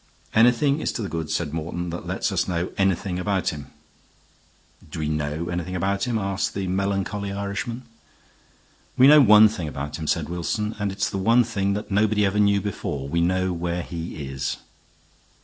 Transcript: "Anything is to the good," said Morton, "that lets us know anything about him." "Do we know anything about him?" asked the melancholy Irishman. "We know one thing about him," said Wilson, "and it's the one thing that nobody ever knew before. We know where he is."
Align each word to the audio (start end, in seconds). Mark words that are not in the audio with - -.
"Anything 0.33 0.81
is 0.81 0.91
to 0.93 1.03
the 1.03 1.09
good," 1.09 1.29
said 1.29 1.53
Morton, 1.53 1.91
"that 1.91 2.07
lets 2.07 2.31
us 2.31 2.47
know 2.47 2.71
anything 2.75 3.19
about 3.19 3.49
him." 3.49 3.67
"Do 4.89 4.97
we 4.97 5.07
know 5.07 5.45
anything 5.49 5.75
about 5.75 6.05
him?" 6.07 6.17
asked 6.17 6.55
the 6.55 6.65
melancholy 6.65 7.31
Irishman. 7.31 7.83
"We 8.97 9.05
know 9.07 9.21
one 9.21 9.47
thing 9.47 9.67
about 9.67 9.99
him," 9.99 10.07
said 10.07 10.27
Wilson, 10.27 10.73
"and 10.79 10.91
it's 10.91 11.07
the 11.11 11.19
one 11.19 11.43
thing 11.43 11.73
that 11.73 11.91
nobody 11.91 12.25
ever 12.25 12.39
knew 12.39 12.61
before. 12.61 13.07
We 13.07 13.21
know 13.21 13.53
where 13.53 13.83
he 13.83 14.25
is." 14.25 14.57